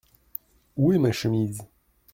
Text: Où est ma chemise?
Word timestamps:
Où 0.77 0.93
est 0.93 0.97
ma 0.97 1.11
chemise? 1.11 1.59